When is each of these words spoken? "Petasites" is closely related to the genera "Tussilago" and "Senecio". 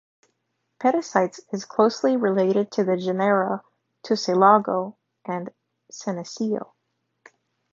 "Petasites" 0.79 1.41
is 1.53 1.63
closely 1.63 2.17
related 2.17 2.71
to 2.71 2.83
the 2.83 2.97
genera 2.97 3.61
"Tussilago" 4.03 4.95
and 5.25 5.51
"Senecio". 5.91 6.71